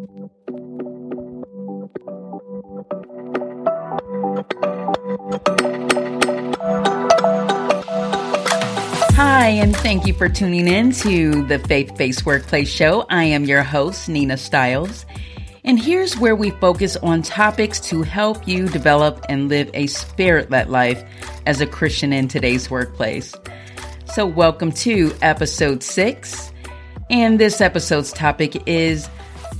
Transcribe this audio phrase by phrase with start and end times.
[0.00, 0.06] Hi,
[9.48, 13.04] and thank you for tuning in to the Faith Based Workplace Show.
[13.10, 15.04] I am your host, Nina Stiles.
[15.64, 20.50] And here's where we focus on topics to help you develop and live a spirit
[20.50, 21.04] led life
[21.44, 23.34] as a Christian in today's workplace.
[24.06, 26.50] So, welcome to episode six.
[27.10, 29.10] And this episode's topic is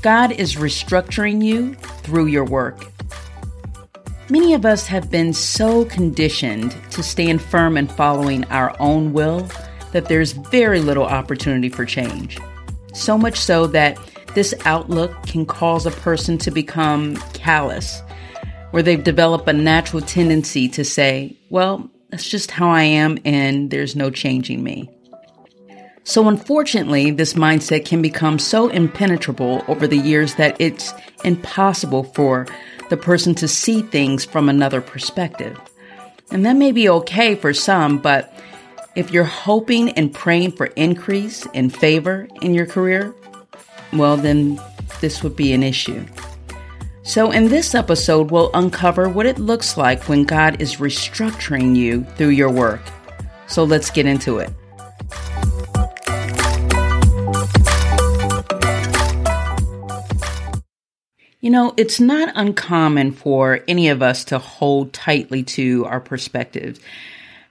[0.02, 2.86] God is restructuring you through your work.
[4.30, 9.46] Many of us have been so conditioned to stand firm in following our own will
[9.92, 12.38] that there's very little opportunity for change.
[12.94, 13.98] So much so that
[14.34, 18.00] this outlook can cause a person to become callous,
[18.70, 23.70] where they've developed a natural tendency to say, well, that's just how I am and
[23.70, 24.88] there's no changing me.
[26.10, 30.92] So, unfortunately, this mindset can become so impenetrable over the years that it's
[31.22, 32.48] impossible for
[32.88, 35.56] the person to see things from another perspective.
[36.32, 38.34] And that may be okay for some, but
[38.96, 43.14] if you're hoping and praying for increase in favor in your career,
[43.92, 44.60] well, then
[45.00, 46.04] this would be an issue.
[47.04, 52.02] So, in this episode, we'll uncover what it looks like when God is restructuring you
[52.16, 52.82] through your work.
[53.46, 54.50] So, let's get into it.
[61.40, 66.80] You know, it's not uncommon for any of us to hold tightly to our perspectives,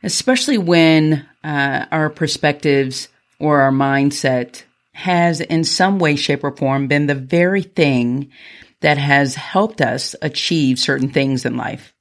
[0.03, 3.07] especially when uh, our perspectives
[3.39, 8.29] or our mindset has, in some way, shape, or form, been the very thing
[8.81, 11.93] that has helped us achieve certain things in life.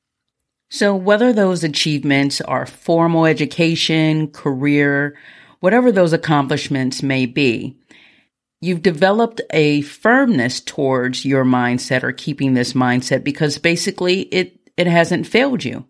[0.70, 5.17] So, whether those achievements are formal education, career,
[5.61, 7.77] whatever those accomplishments may be,
[8.61, 14.87] you've developed a firmness towards your mindset or keeping this mindset because basically it, it
[14.87, 15.87] hasn't failed you.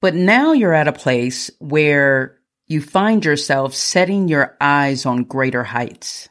[0.00, 5.64] But now you're at a place where you find yourself setting your eyes on greater
[5.64, 6.28] heights.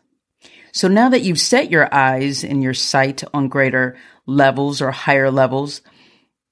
[0.72, 5.32] So now that you've set your eyes and your sight on greater levels or higher
[5.32, 5.82] levels,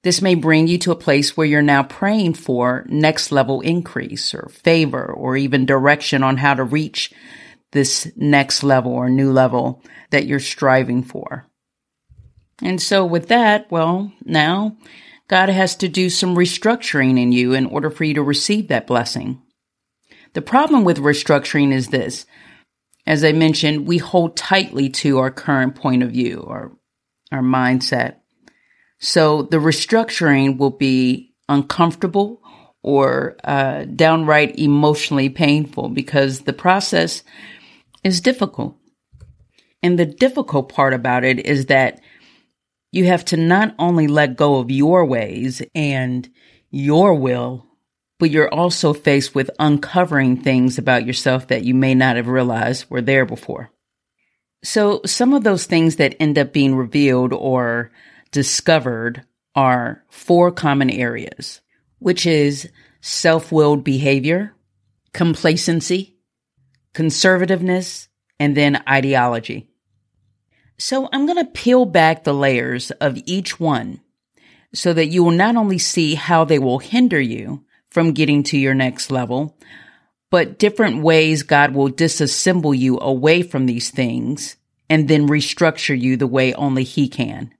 [0.02, 4.34] this may bring you to a place where you're now praying for next level increase
[4.34, 7.12] or favor or even direction on how to reach
[7.76, 11.46] this next level or new level that you're striving for.
[12.62, 14.78] And so with that, well, now
[15.28, 18.86] God has to do some restructuring in you in order for you to receive that
[18.86, 19.42] blessing.
[20.32, 22.24] The problem with restructuring is this.
[23.06, 26.76] As I mentioned, we hold tightly to our current point of view or
[27.30, 28.16] our mindset.
[28.98, 32.40] So the restructuring will be uncomfortable
[32.82, 37.22] or uh, downright emotionally painful because the process
[38.06, 38.76] is difficult.
[39.82, 42.00] And the difficult part about it is that
[42.92, 46.28] you have to not only let go of your ways and
[46.70, 47.66] your will,
[48.18, 52.88] but you're also faced with uncovering things about yourself that you may not have realized
[52.88, 53.70] were there before.
[54.62, 57.90] So some of those things that end up being revealed or
[58.30, 59.24] discovered
[59.54, 61.60] are four common areas,
[61.98, 62.68] which is
[63.00, 64.54] self-willed behavior,
[65.12, 66.15] complacency,
[66.96, 68.08] conservativeness,
[68.40, 69.68] and then ideology.
[70.78, 74.00] So I'm going to peel back the layers of each one
[74.74, 78.58] so that you will not only see how they will hinder you from getting to
[78.58, 79.58] your next level,
[80.30, 84.56] but different ways God will disassemble you away from these things
[84.88, 87.52] and then restructure you the way only He can.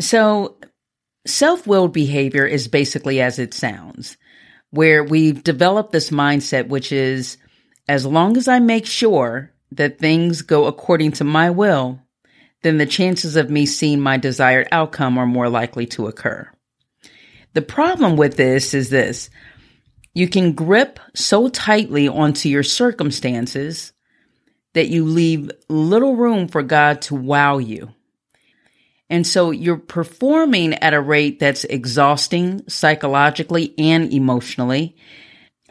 [0.00, 0.56] So
[1.26, 4.16] self-willed behavior is basically as it sounds,
[4.70, 7.38] where we've developed this mindset, which is
[7.88, 12.00] as long as I make sure that things go according to my will,
[12.62, 16.50] then the chances of me seeing my desired outcome are more likely to occur.
[17.52, 19.30] The problem with this is this.
[20.14, 23.92] You can grip so tightly onto your circumstances
[24.74, 27.94] that you leave little room for God to wow you.
[29.08, 34.96] And so you're performing at a rate that's exhausting psychologically and emotionally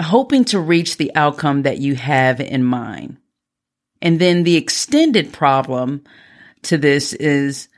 [0.01, 3.17] hoping to reach the outcome that you have in mind.
[4.01, 6.03] And then the extended problem
[6.63, 7.69] to this is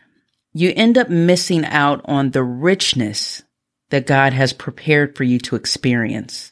[0.54, 3.44] you end up missing out on the richness
[3.90, 6.52] that God has prepared for you to experience.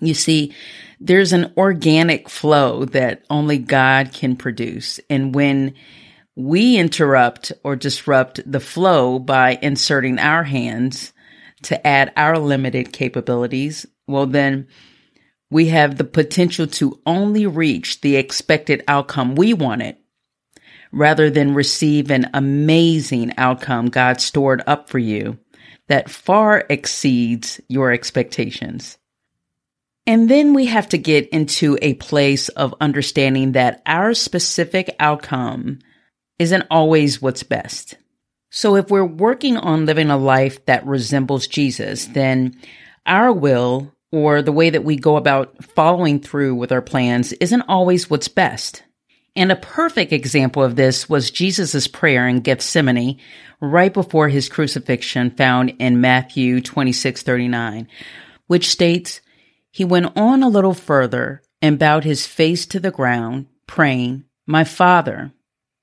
[0.00, 0.54] You see,
[1.00, 5.00] there's an organic flow that only God can produce.
[5.08, 5.74] And when
[6.36, 11.12] we interrupt or disrupt the flow by inserting our hands
[11.62, 14.68] to add our limited capabilities, well, then
[15.50, 19.96] we have the potential to only reach the expected outcome we wanted
[20.92, 25.38] rather than receive an amazing outcome God stored up for you
[25.88, 28.96] that far exceeds your expectations.
[30.06, 35.80] And then we have to get into a place of understanding that our specific outcome
[36.38, 37.96] isn't always what's best.
[38.50, 42.56] So if we're working on living a life that resembles Jesus, then
[43.06, 47.62] our will or the way that we go about following through with our plans isn't
[47.62, 48.82] always what's best.
[49.36, 53.18] And a perfect example of this was Jesus' prayer in Gethsemane
[53.60, 57.88] right before his crucifixion found in Matthew 26, 39,
[58.48, 59.20] which states,
[59.70, 64.64] He went on a little further and bowed his face to the ground, praying, My
[64.64, 65.32] Father,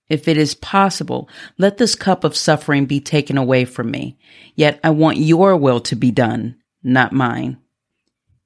[0.10, 4.18] if it is possible, let this cup of suffering be taken away from me.
[4.56, 7.58] Yet I want your will to be done, not mine.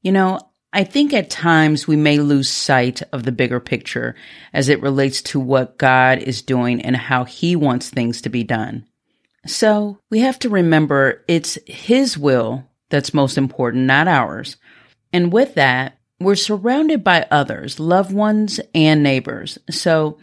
[0.01, 0.39] You know,
[0.74, 4.15] I think at times we may lose sight of the bigger picture
[4.53, 8.44] as it relates to what God is doing and how He wants things to be
[8.44, 8.86] done.
[9.45, 14.57] So we have to remember it's His will that's most important, not ours.
[15.12, 19.57] And with that, we're surrounded by others, loved ones and neighbors.
[19.69, 20.19] So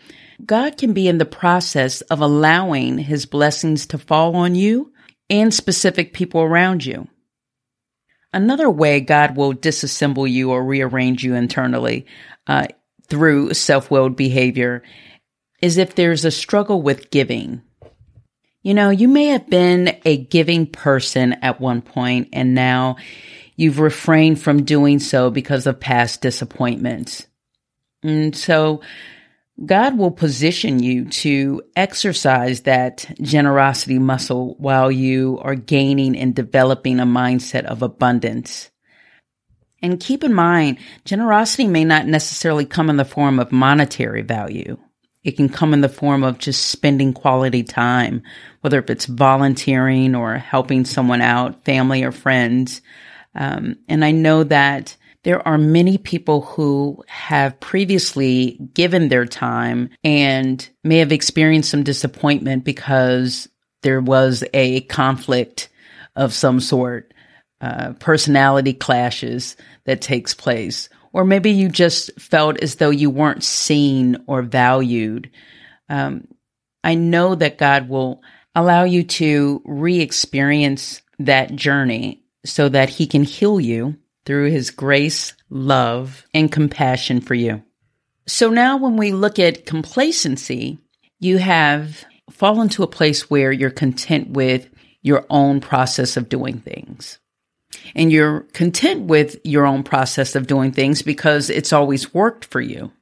[0.47, 4.93] God can be in the process of allowing His blessings to fall on you
[5.29, 7.09] and specific people around you.
[8.33, 12.07] Another way God will disassemble you or rearrange you internally
[12.47, 12.67] uh,
[13.09, 14.83] through self willed behavior
[15.63, 17.63] is if there's a struggle with giving.
[18.63, 22.97] You know, you may have been a giving person at one point and now
[23.57, 27.27] you've refrained from doing so because of past disappointments.
[28.03, 28.83] And so
[29.65, 37.01] God will position you to exercise that generosity muscle while you are gaining and developing
[37.01, 38.71] a mindset of abundance.
[39.83, 44.79] And keep in mind, generosity may not necessarily come in the form of monetary value.
[45.25, 48.23] It can come in the form of just spending quality time,
[48.61, 52.81] whether if it's volunteering or helping someone out, family or friends.
[53.35, 54.97] Um, and I know that
[55.29, 61.83] there are many people who have previously given their time and may have experienced some
[61.83, 63.47] disappointment because
[63.83, 65.69] there was a conflict
[66.17, 67.13] of some sort,
[67.61, 69.55] uh, personality clashes
[69.85, 70.89] that takes place.
[71.13, 75.31] Or maybe you just felt as though you weren't seen or valued.
[75.91, 76.27] Um,
[76.83, 78.23] I know that God will
[78.55, 83.99] allow you to re experience that journey so that He can heal you
[84.29, 87.63] through his grace, love, and compassion for you.
[88.27, 90.77] So now when we look at complacency,
[91.19, 94.69] you have fallen to a place where you're content with
[95.01, 97.19] your own process of doing things.
[97.95, 102.61] And you're content with your own process of doing things because it's always worked for
[102.61, 102.93] you.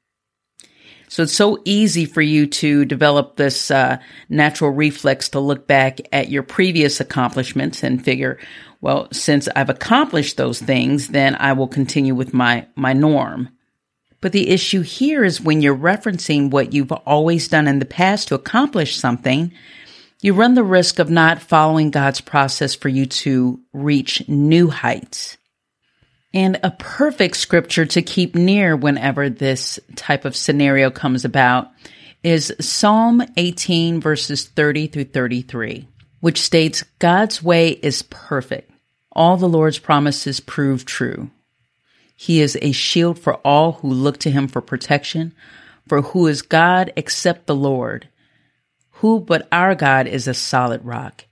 [1.08, 3.98] So it's so easy for you to develop this uh,
[4.28, 8.38] natural reflex to look back at your previous accomplishments and figure,
[8.80, 13.50] well, since I've accomplished those things, then I will continue with my, my norm.
[14.20, 18.28] But the issue here is when you're referencing what you've always done in the past
[18.28, 19.52] to accomplish something,
[20.20, 25.36] you run the risk of not following God's process for you to reach new heights.
[26.36, 31.70] And a perfect scripture to keep near whenever this type of scenario comes about
[32.22, 35.88] is Psalm 18 verses 30 through 33
[36.20, 38.70] which states God's way is perfect.
[39.12, 41.30] All the Lord's promises prove true.
[42.14, 45.34] He is a shield for all who look to him for protection.
[45.88, 48.10] For who is God except the Lord?
[48.90, 51.24] Who but our God is a solid rock?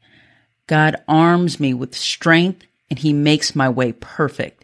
[0.67, 4.64] God arms me with strength and he makes my way perfect.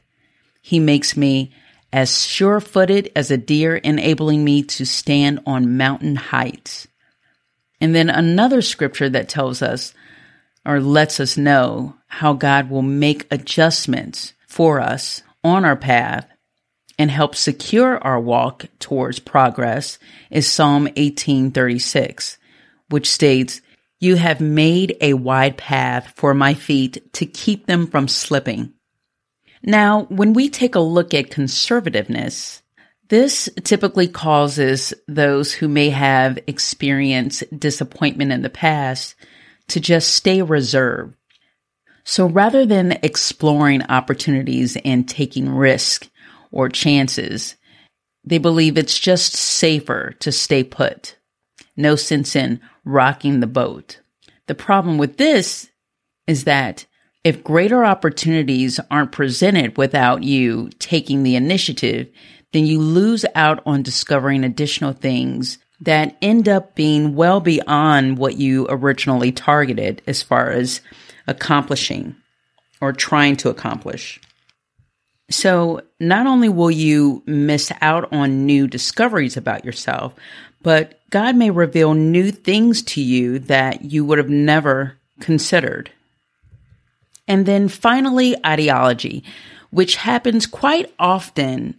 [0.60, 1.52] He makes me
[1.92, 6.86] as sure footed as a deer, enabling me to stand on mountain heights.
[7.80, 9.94] And then another scripture that tells us
[10.64, 16.28] or lets us know how God will make adjustments for us on our path
[16.98, 19.98] and help secure our walk towards progress
[20.30, 22.36] is Psalm 1836,
[22.90, 23.62] which states,
[23.98, 28.74] You have made a wide path for my feet to keep them from slipping.
[29.62, 32.62] Now, when we take a look at conservativeness,
[33.08, 39.16] this typically causes those who may have experienced disappointment in the past
[39.68, 41.16] to just stay reserved.
[42.04, 46.08] So rather than exploring opportunities and taking risk
[46.50, 47.56] or chances,
[48.24, 51.16] they believe it's just safer to stay put.
[51.76, 54.00] No sense in rocking the boat.
[54.46, 55.70] The problem with this
[56.26, 56.86] is that
[57.24, 62.08] if greater opportunities aren't presented without you taking the initiative,
[62.52, 68.36] then you lose out on discovering additional things that end up being well beyond what
[68.36, 70.80] you originally targeted as far as
[71.26, 72.14] accomplishing
[72.80, 74.20] or trying to accomplish.
[75.30, 80.14] So, not only will you miss out on new discoveries about yourself,
[80.60, 85.90] but God may reveal new things to you that you would have never considered.
[87.30, 89.22] And then finally, ideology,
[89.70, 91.78] which happens quite often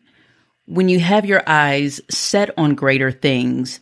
[0.66, 3.82] when you have your eyes set on greater things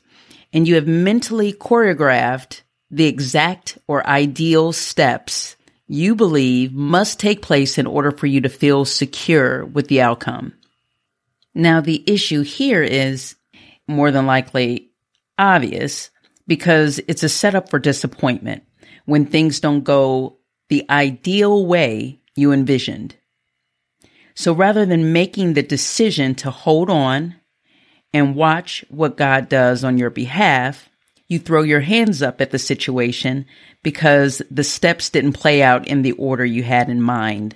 [0.52, 5.58] and you have mentally choreographed the exact or ideal steps
[5.88, 10.54] you believe must take place in order for you to feel secure with the outcome.
[11.54, 13.36] Now, the issue here is
[13.88, 14.90] more than likely
[15.38, 16.10] obvious
[16.48, 18.64] because it's a setup for disappointment
[19.06, 20.39] when things don't go
[20.70, 23.16] the ideal way you envisioned.
[24.36, 27.36] So rather than making the decision to hold on
[28.14, 30.90] and watch what God does on your behalf,
[31.28, 33.46] you throw your hands up at the situation
[33.84, 37.56] because the steps didn't play out in the order you had in mind.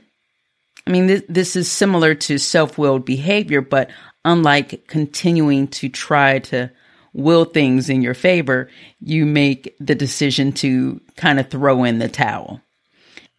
[0.86, 3.90] I mean, th- this is similar to self willed behavior, but
[4.26, 6.72] unlike continuing to try to
[7.14, 12.10] will things in your favor, you make the decision to kind of throw in the
[12.10, 12.62] towel.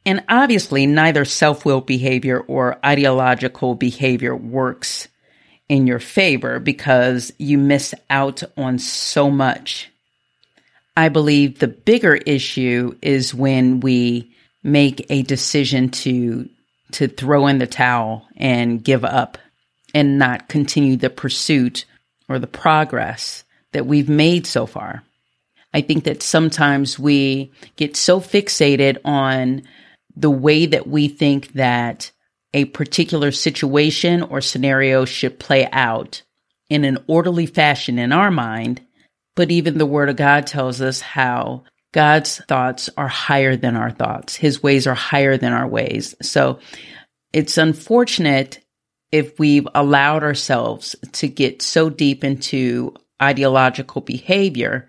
[0.07, 5.09] And obviously, neither self willed behavior or ideological behavior works
[5.69, 9.91] in your favor because you miss out on so much.
[10.97, 14.31] I believe the bigger issue is when we
[14.63, 16.49] make a decision to
[16.93, 19.39] to throw in the towel and give up
[19.95, 21.87] and not continue the pursuit
[22.29, 23.43] or the progress
[23.73, 25.03] that we've made so far.
[25.73, 29.63] I think that sometimes we get so fixated on
[30.17, 32.11] the way that we think that
[32.53, 36.23] a particular situation or scenario should play out
[36.71, 38.81] in an orderly fashion in our mind.
[39.35, 43.91] But even the word of God tells us how God's thoughts are higher than our
[43.91, 44.37] thoughts.
[44.37, 46.15] His ways are higher than our ways.
[46.23, 46.61] So
[47.33, 48.61] it's unfortunate
[49.11, 54.89] if we've allowed ourselves to get so deep into ideological behavior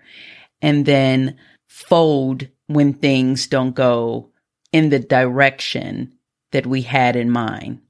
[0.62, 1.36] and then
[1.68, 4.30] fold when things don't go
[4.76, 6.12] in the direction
[6.52, 7.80] that we had in mind.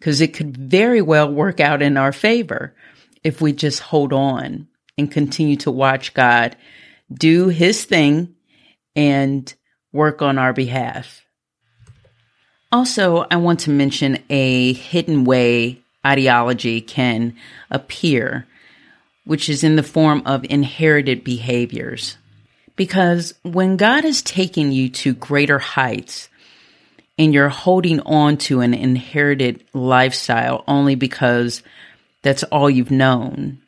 [0.00, 2.74] Because it could very well work out in our favor
[3.22, 4.66] if we just hold on
[4.98, 6.56] and continue to watch God
[7.12, 8.34] do his thing
[8.96, 9.54] and
[9.92, 11.22] work on our behalf.
[12.72, 17.36] Also, I want to mention a hidden way ideology can
[17.70, 18.48] appear,
[19.24, 22.16] which is in the form of inherited behaviors.
[22.74, 26.28] Because when God is taking you to greater heights,
[27.18, 31.62] and you're holding on to an inherited lifestyle only because
[32.22, 33.58] that's all you've known.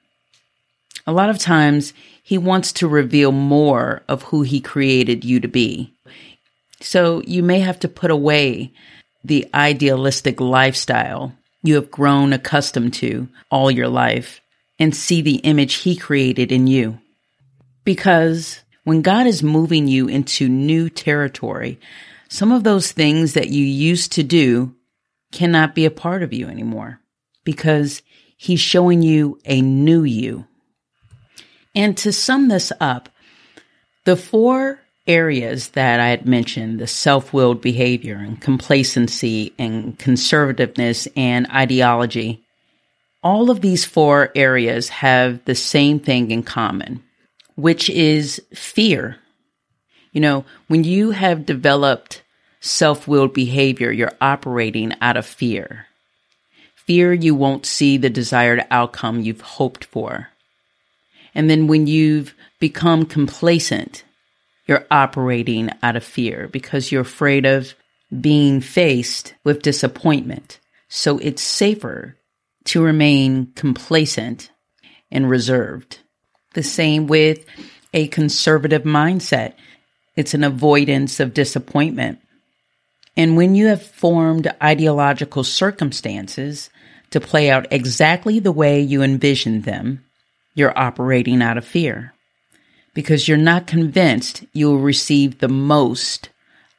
[1.06, 5.48] A lot of times he wants to reveal more of who he created you to
[5.48, 5.92] be.
[6.80, 8.72] So you may have to put away
[9.22, 14.40] the idealistic lifestyle you have grown accustomed to all your life
[14.78, 16.98] and see the image he created in you.
[17.84, 21.80] Because when God is moving you into new territory,
[22.34, 24.74] some of those things that you used to do
[25.30, 26.98] cannot be a part of you anymore
[27.44, 28.02] because
[28.36, 30.44] he's showing you a new you.
[31.76, 33.08] And to sum this up,
[34.04, 41.06] the four areas that I had mentioned the self willed behavior and complacency and conservativeness
[41.16, 42.44] and ideology
[43.22, 47.02] all of these four areas have the same thing in common,
[47.54, 49.16] which is fear.
[50.12, 52.22] You know, when you have developed
[52.64, 55.86] self willed behavior, you're operating out of fear.
[56.74, 60.28] Fear you won't see the desired outcome you've hoped for.
[61.34, 64.04] And then when you've become complacent,
[64.66, 67.74] you're operating out of fear because you're afraid of
[68.20, 70.58] being faced with disappointment.
[70.88, 72.16] So it's safer
[72.64, 74.50] to remain complacent
[75.10, 75.98] and reserved.
[76.54, 77.44] The same with
[77.92, 79.54] a conservative mindset.
[80.16, 82.20] It's an avoidance of disappointment.
[83.16, 86.70] And when you have formed ideological circumstances
[87.10, 90.04] to play out exactly the way you envisioned them,
[90.54, 92.14] you're operating out of fear
[92.94, 96.30] because you're not convinced you will receive the most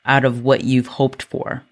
[0.06, 1.64] out of what you've hoped for.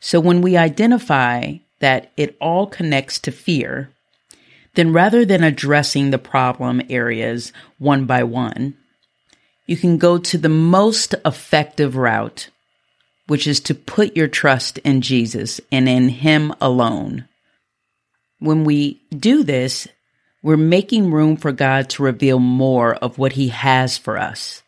[0.00, 3.90] So when we identify that it all connects to fear,
[4.74, 8.76] then rather than addressing the problem areas one by one,
[9.66, 12.48] you can go to the most effective route
[13.30, 17.28] which is to put your trust in Jesus and in Him alone.
[18.40, 19.86] When we do this,
[20.42, 24.64] we're making room for God to reveal more of what He has for us.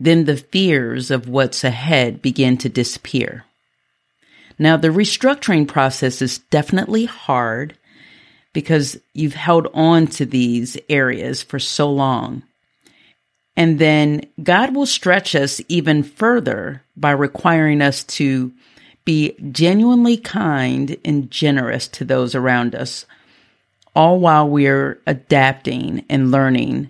[0.00, 3.44] Then the fears of what's ahead begin to disappear.
[4.58, 7.78] Now, the restructuring process is definitely hard
[8.52, 12.42] because you've held on to these areas for so long.
[13.60, 18.52] And then God will stretch us even further by requiring us to
[19.04, 23.04] be genuinely kind and generous to those around us,
[23.94, 26.88] all while we're adapting and learning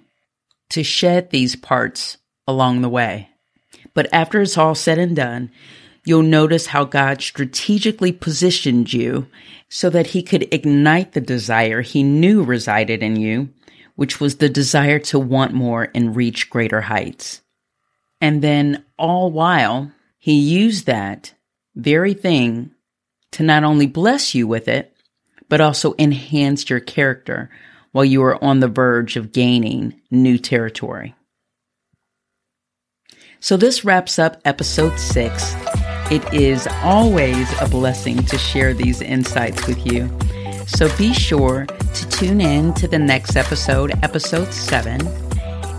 [0.69, 3.31] to shed these parts along the way.
[3.93, 5.50] But after it's all said and done,
[6.05, 9.27] you'll notice how God strategically positioned you
[9.69, 13.49] so that he could ignite the desire he knew resided in you,
[14.00, 17.42] which was the desire to want more and reach greater heights.
[18.19, 21.35] And then all while he used that
[21.75, 22.71] very thing
[23.33, 24.97] to not only bless you with it,
[25.50, 27.50] but also enhance your character
[27.92, 31.14] while you are on the verge of gaining new territory.
[33.38, 35.54] So this wraps up episode six.
[36.11, 40.09] It is always a blessing to share these insights with you.
[40.71, 45.07] So be sure to tune in to the next episode, episode seven,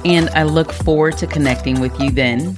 [0.05, 2.55] and I look forward to connecting with you then.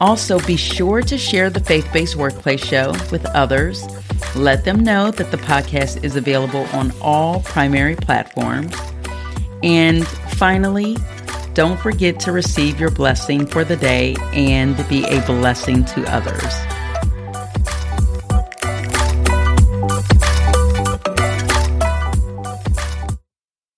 [0.00, 3.86] Also, be sure to share the Faith Based Workplace Show with others.
[4.34, 8.74] Let them know that the podcast is available on all primary platforms.
[9.62, 10.96] And finally,
[11.54, 16.69] don't forget to receive your blessing for the day and be a blessing to others.